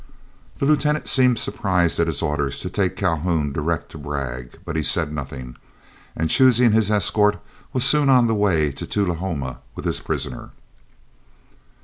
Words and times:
The 0.57 0.65
Lieutenant 0.65 1.07
seemed 1.07 1.37
surprised 1.37 1.99
at 1.99 2.07
his 2.07 2.23
orders 2.23 2.59
to 2.61 2.71
take 2.71 2.95
Calhoun 2.95 3.53
direct 3.53 3.91
to 3.91 3.99
Bragg, 3.99 4.57
but 4.65 4.75
he 4.75 4.81
said 4.81 5.13
nothing, 5.13 5.55
and 6.15 6.27
choosing 6.27 6.71
his 6.71 6.89
escort, 6.89 7.37
was 7.71 7.83
soon 7.85 8.09
on 8.09 8.25
the 8.25 8.33
way 8.33 8.71
to 8.71 8.87
Tullahoma 8.87 9.59
with 9.75 9.85
his 9.85 9.99
prisoner. 9.99 10.53